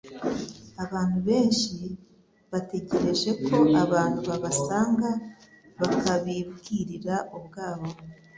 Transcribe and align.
Abantu 0.83 1.17
benshi 1.27 1.75
bategereje 2.51 3.29
ko 3.45 3.57
abantu 3.83 4.19
babasanga 4.29 5.09
bakabibwirira 5.79 7.15
ubwabo. 7.37 7.87